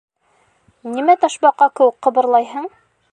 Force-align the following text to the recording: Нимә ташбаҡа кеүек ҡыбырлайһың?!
Нимә 0.95 1.15
ташбаҡа 1.25 1.67
кеүек 1.81 1.99
ҡыбырлайһың?! 2.09 2.67